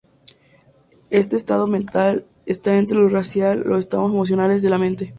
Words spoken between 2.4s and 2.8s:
está